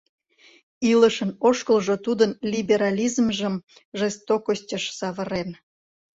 Илышын 0.91 1.31
ошкылжо 1.47 1.95
тудын 2.05 2.31
либерализмжым 2.51 3.55
жестокостьыш 3.99 4.83
савырен. 4.97 5.49